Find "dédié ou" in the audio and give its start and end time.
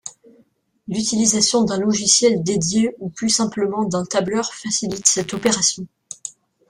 2.41-3.09